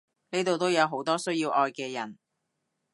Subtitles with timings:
[0.31, 2.17] 呢度都有好多需要愛嘅人！